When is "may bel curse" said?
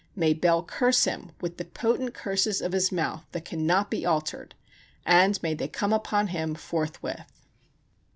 0.15-1.03